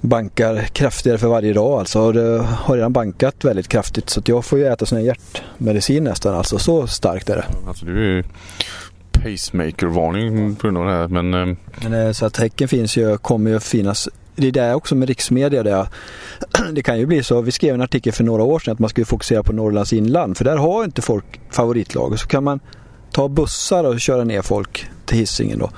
[0.00, 2.00] bankar kraftigare för varje dag alltså.
[2.00, 6.04] Och det har redan bankat väldigt kraftigt så jag får ju äta sån här hjärtmedicin
[6.04, 6.58] nästan alltså.
[6.58, 7.44] Så starkt är det.
[7.68, 8.24] Alltså du är
[9.12, 11.34] pacemaker-varning på grund av det här men...
[11.34, 14.94] Eh, men eh, så att Häcken finns ju, kommer ju finnas det är det också
[14.94, 15.62] med riksmedia.
[15.62, 15.88] Det,
[16.72, 18.90] det kan ju bli så, vi skrev en artikel för några år sedan att man
[18.90, 22.18] skulle fokusera på Norrlands inland för där har inte folk favoritlag.
[22.18, 22.60] Så kan man
[23.12, 25.70] ta bussar och köra ner folk till hissingen då.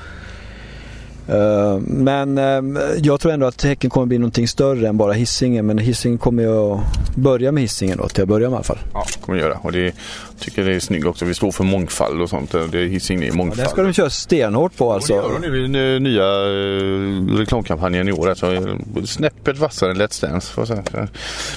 [1.29, 5.67] Eh, men eh, jag tror ändå att Häcken kommer bli någonting större än bara hissingen
[5.67, 6.81] Men hissingen kommer ju att
[7.15, 8.79] börja med hissingen då till att börja med i alla fall.
[8.93, 9.59] Ja, kommer göra.
[9.63, 9.95] Och det
[10.39, 11.25] tycker det är snyggt också.
[11.25, 12.53] Vi står för mångfald och sånt.
[12.53, 13.61] Det är Hisingen är mångfald.
[13.61, 15.15] Ja, det ska de köra stenhårt på alltså.
[15.15, 18.29] Och det gör de nu i nya uh, reklamkampanjen i år.
[18.29, 20.83] Alltså, snäppet vassare än Let's Dance.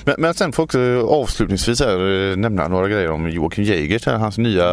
[0.06, 4.06] Men, men sen får jag också avslutningsvis här, nämna några grejer om Joakim Jägert.
[4.06, 4.66] Hans nya,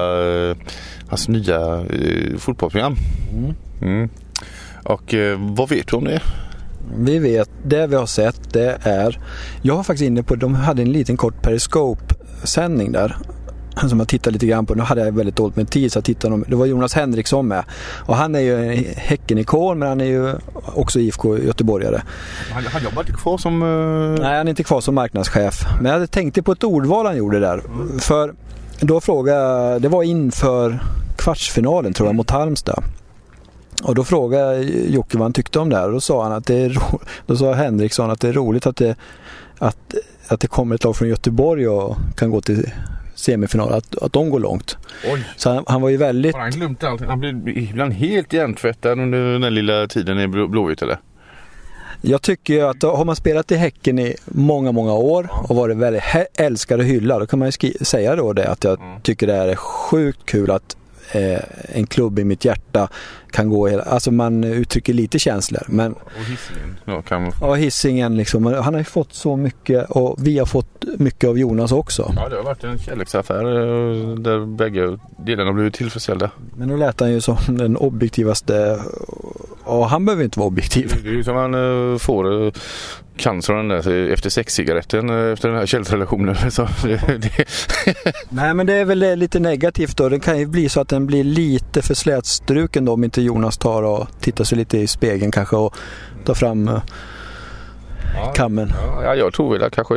[1.08, 1.84] hans nya
[2.38, 2.96] fotbollsprogram.
[3.32, 3.54] Mm.
[3.82, 4.08] Mm.
[4.86, 6.22] Och eh, vad vet du om det?
[6.98, 9.20] Vi vet, det vi har sett det är,
[9.62, 13.16] jag var faktiskt inne på, de hade en liten kort Periscope-sändning där
[13.88, 14.74] som jag tittade lite grann på.
[14.74, 16.44] Nu hade jag väldigt dåligt med tid så jag tittade.
[16.48, 17.64] Det var Jonas Henriksson med.
[18.06, 20.34] Och han är ju en Häcken-ikon men han är ju
[20.74, 22.02] också IFK Göteborgare.
[22.52, 23.62] Han, han jobbar inte kvar som...
[23.62, 24.18] Uh...
[24.20, 25.66] Nej han är inte kvar som marknadschef.
[25.76, 27.58] Men jag hade tänkt på ett ordval han gjorde där.
[27.58, 27.98] Mm.
[27.98, 28.34] För
[28.80, 30.78] då frågade det var inför
[31.16, 32.82] kvartsfinalen tror jag mot Halmstad.
[33.82, 36.46] Och då frågade Jocke vad han tyckte om det här och då sa han att
[36.46, 38.96] det är ro- då sa Henriksson att det är roligt att det,
[39.58, 39.94] att,
[40.28, 42.70] att det kommer ett lag från Göteborg och kan gå till
[43.14, 44.76] semifinal, att, att de går långt.
[45.12, 45.24] Oj.
[45.36, 46.34] Så han, han, var ju väldigt...
[46.34, 47.02] Har han glömt allt?
[47.06, 50.98] Han blir ibland helt hjärntvättad under den lilla tiden i Blåvitt eller?
[52.00, 56.02] Jag tycker att har man spelat i Häcken i många, många år och varit väldigt
[56.34, 59.00] älskad och hyllad, då kan man ju säga då det att jag mm.
[59.00, 60.76] tycker det är sjukt kul att
[61.12, 62.88] eh, en klubb i mitt hjärta
[63.30, 65.62] kan gå hela, alltså man uttrycker lite känslor.
[65.68, 67.32] Men, och Hisingen ja, kan man...
[67.40, 68.46] Ja, Hisingen liksom.
[68.46, 72.12] Han har ju fått så mycket och vi har fått mycket av Jonas också.
[72.16, 76.30] Ja, det har varit en kärleksaffär eh, där bägge delarna blivit tillfredsställda.
[76.56, 78.80] Men nu lät han ju som den objektivaste
[79.64, 81.00] och han behöver inte vara objektiv.
[81.02, 82.52] Det är ju som han eh, får
[83.16, 86.36] cancer den där efter sexcigaretten eh, efter den här kärleksrelationen.
[88.28, 90.08] Nej men det är väl lite negativt då.
[90.08, 93.58] Det kan ju bli så att den blir lite för slätstruken då om inte Jonas
[93.58, 95.76] tar och tittar sig lite i spegeln kanske och
[96.24, 96.82] tar fram eh,
[98.16, 98.72] ja, kammen.
[99.02, 99.94] Ja, jag tror väl att kanske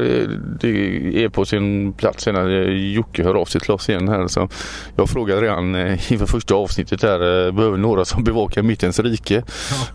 [0.59, 4.27] det är på sin plats när Jocke hör av sig till oss igen här.
[4.27, 4.49] Så
[4.95, 9.43] jag frågade redan eh, inför första avsnittet där, eh, behöver några som bevakar mittens rike?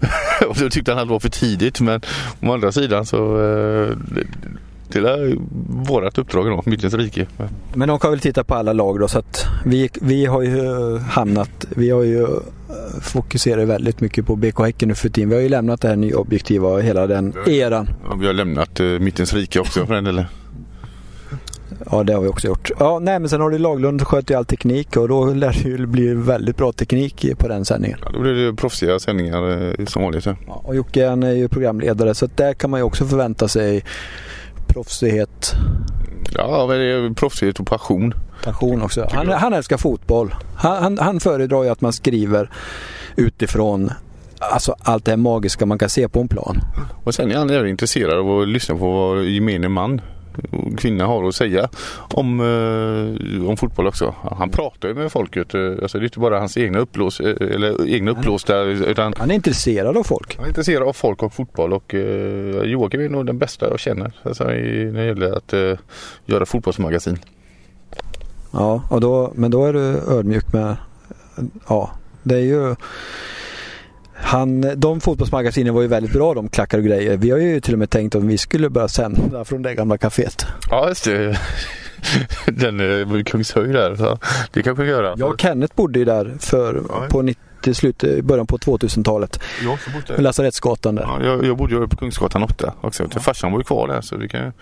[0.01, 0.47] Ja.
[0.49, 2.01] och så tyckte han att det var för tidigt men
[2.43, 3.37] å andra sidan så
[5.01, 5.37] det är
[5.89, 7.27] vårat uppdrag då, Mittens rike.
[7.75, 10.99] Men de kan väl titta på alla lag då så att vi, vi har ju
[10.99, 12.29] hamnat, vi har ju eh,
[13.03, 15.29] fokuserat väldigt mycket på BK Häcken nu för tiden.
[15.29, 17.89] Vi har ju lämnat det här nya objektiva och hela den eran.
[18.09, 20.25] Ja, vi har lämnat uh, Mittens rike också för den delen.
[21.91, 22.71] Ja det har vi också gjort.
[22.79, 25.69] Ja nej men sen har du Laglund sköter ju all teknik och då lär det
[25.69, 27.99] ju bli väldigt bra teknik på den sändningen.
[28.05, 30.27] Ja då blir det proffsiga sändningar eh, som vanligt.
[30.27, 30.37] Ja.
[30.47, 33.85] och Jocke han är ju programledare så där kan man ju också förvänta sig
[34.75, 35.55] proffsighet.
[36.33, 36.69] Ja,
[37.17, 38.15] proffsighet och passion.
[38.45, 39.09] Passion också.
[39.13, 40.35] Han, han älskar fotboll.
[40.57, 42.51] Han, han, han föredrar ju att man skriver
[43.17, 43.91] utifrån
[44.39, 46.61] alltså allt det här magiska man kan se på en plan.
[47.05, 50.01] Och sen är han även intresserad av att lyssna på vad gemene man
[50.79, 54.15] kvinna har att säga om, eh, om fotboll också.
[54.39, 55.55] Han pratar ju med folket.
[55.55, 58.63] Alltså det är inte bara hans egna uppblås, eh, eller egna uppblåsta.
[58.63, 60.37] Utan han är intresserad av folk.
[60.37, 63.81] Han är intresserad av folk och fotboll och eh, Joakim är nog den bästa jag
[63.81, 65.79] känner alltså, i, när det gäller att eh,
[66.27, 67.19] göra fotbollsmagasin.
[68.51, 70.77] Ja, och då, men då är du ödmjuk med,
[71.69, 71.91] ja,
[72.23, 72.75] det är ju
[74.17, 77.17] han, de fotbollsmagasinen var ju väldigt bra de klackar och grejer.
[77.17, 79.97] Vi har ju till och med tänkt om vi skulle börja sända från det gamla
[79.97, 80.47] kaféet.
[80.71, 81.39] Ja just det.
[82.47, 83.97] Den är Kungshöjd där.
[83.97, 84.19] Så
[84.53, 85.15] det kanske vi göra.
[85.17, 87.07] Jag och Kenneth bodde ju där för, ja.
[87.11, 89.41] på 90 slutet, början på 2000-talet.
[89.63, 91.03] Jag också bodde Lasarettsgatan där.
[91.03, 93.09] Ja, jag, jag bodde ju på Kungsgatan 8 också.
[93.15, 93.21] Ja.
[93.21, 94.53] Farsan bor ju kvar där så vi kan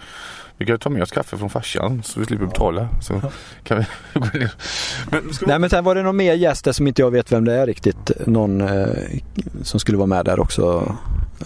[0.63, 2.89] vi kan ta med oss kaffe från farsan så vi slipper betala.
[3.01, 3.21] Så
[3.65, 3.85] kan vi
[4.21, 4.51] gå ner.
[5.11, 7.45] Men, Nej men sen var det någon mer gäst där som inte jag vet vem
[7.45, 8.11] det är riktigt.
[8.27, 8.87] Någon eh,
[9.63, 10.97] som skulle vara med där också.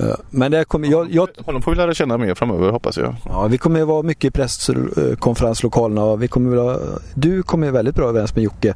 [0.00, 1.28] Eh, men det kommer, jag, jag...
[1.44, 3.14] Honom får vi lära känna mer framöver hoppas jag.
[3.24, 6.78] Ja vi kommer vara mycket i presskonferenslokalerna och vi kommer vara,
[7.14, 8.74] du kommer väldigt bra överens med Jocke.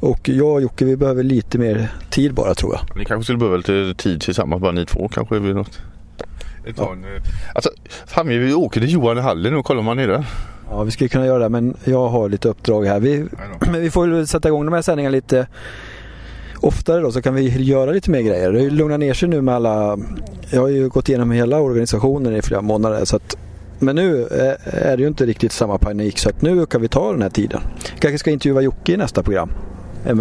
[0.00, 2.96] Och jag och Jocke vi behöver lite mer tid bara tror jag.
[2.96, 5.38] Ni kanske skulle behöva lite tid tillsammans bara ni två kanske?
[5.38, 5.80] Vid något.
[6.76, 6.92] Ja.
[6.92, 7.22] En, eh,
[7.54, 7.70] alltså,
[8.06, 10.26] fan vi åker till Johan i hallen och kollar om han är där.
[10.70, 13.00] Ja vi skulle kunna göra det men jag har lite uppdrag här.
[13.00, 13.24] Vi,
[13.60, 15.46] men vi får väl sätta igång de här sändningarna lite
[16.60, 18.52] oftare då så kan vi göra lite mer grejer.
[18.52, 19.98] Det lugnar ner sig nu med alla,
[20.50, 23.36] jag har ju gått igenom hela organisationen i flera månader så att
[23.78, 24.26] men nu
[24.64, 27.30] är det ju inte riktigt samma panik så att nu kan vi ta den här
[27.30, 27.60] tiden.
[27.98, 29.50] Kanske ska intervjua Jocke i nästa program.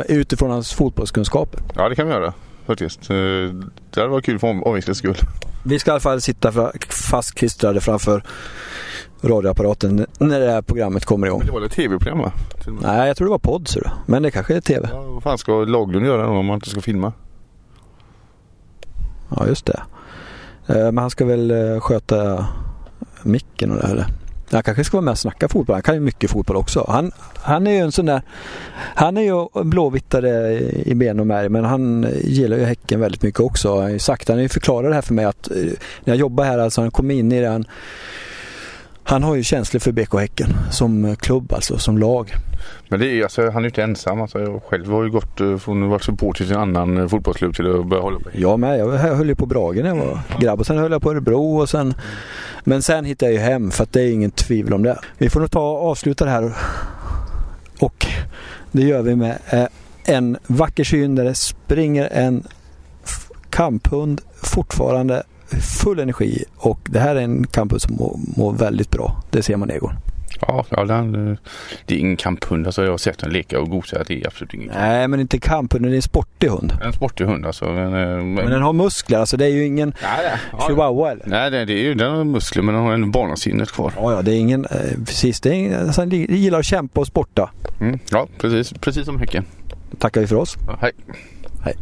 [0.08, 1.60] Utifrån hans fotbollskunskaper.
[1.76, 2.34] Ja det kan vi göra
[2.66, 3.10] faktiskt.
[3.10, 3.16] Eh,
[3.90, 5.18] det hade varit kul för omväxlings skull.
[5.66, 8.24] Vi ska i alla fall sitta fastklistrade framför
[9.22, 11.40] radioapparaten när det här programmet kommer igång.
[11.40, 12.32] Men det var ett tv-program va?
[12.82, 14.90] Nej, jag tror det var podd så Men det kanske är tv.
[14.92, 17.14] Ja, vad fan ska Laglund göra om man inte ska filma?
[19.30, 19.84] Ja, just det.
[20.68, 22.48] Eh, men han ska väl eh, sköta
[23.24, 24.08] micken och det här.
[24.58, 25.74] Han kanske ska vara med och snacka fotboll.
[25.74, 26.86] Han kan ju mycket fotboll också.
[26.88, 28.22] Han, han är ju en sån där...
[28.96, 33.40] Han är ju blåvittare i ben och märg men han gillar ju Häcken väldigt mycket
[33.40, 33.74] också.
[33.74, 35.58] Han har ju sagt, han har ju förklarat det här för mig att eh,
[36.04, 37.66] när jag jobbar här, alltså han kom in i den
[39.04, 42.34] han har ju känslor för BK Häcken som klubb alltså, som lag.
[42.90, 44.22] Men det är, alltså, han är ju inte ensam.
[44.22, 47.08] Alltså, jag själv har ju gått eh, från att vara supporter till en annan eh,
[47.08, 48.30] fotbollsklubb till att börja hålla på.
[48.34, 48.80] Jag med.
[48.80, 51.58] Jag höll ju på Brage när jag var grabb och sen höll jag på Örebro
[51.62, 51.94] och sen
[52.64, 55.00] Men sen hittade jag ju hem för att det är ingen tvivel om det.
[55.18, 56.54] Vi får nog ta och avsluta det här
[57.80, 58.08] och
[58.72, 59.66] det gör vi med eh,
[60.06, 62.44] en vacker syn där det springer en
[63.50, 65.24] kamphund fortfarande
[65.62, 69.24] full energi och det här är en kamphund som mår, mår väldigt bra.
[69.30, 69.94] Det ser man Egon.
[70.48, 71.38] Ja, ja den,
[71.86, 72.66] det är ingen kamphund.
[72.66, 74.04] Alltså jag har sett den leka och gosa.
[74.08, 75.86] Det är absolut ingen Nej, men inte kamphund.
[75.86, 76.74] Det är en sportig hund.
[76.84, 77.66] En sportig hund alltså.
[77.66, 79.20] Men, men, men den har muskler.
[79.20, 80.62] Alltså det är ju ingen nej, nej.
[80.68, 81.26] chihuahua eller?
[81.28, 83.94] Nej, det, det är ju, den har muskler men den har en barnasinnet kvar.
[83.98, 85.42] Ja, ja, det är ingen, eh, precis.
[85.42, 87.50] Det är ingen, alltså, den gillar att kämpa och sporta.
[87.80, 88.74] Mm, ja, precis.
[88.74, 89.46] Precis som Häcken.
[89.98, 90.58] Tackar vi för oss.
[90.68, 90.92] Ja, hej.
[91.64, 91.76] Hej.